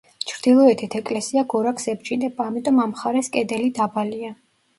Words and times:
ჩრდილოეთით 0.29 0.95
ეკლესია 0.99 1.43
გორაკს 1.53 1.85
ებჯინება, 1.93 2.49
ამიტომ 2.53 2.81
ამ 2.85 2.91
მხარეს 2.95 3.31
კედელი 3.37 3.71
დაბალია. 3.83 4.35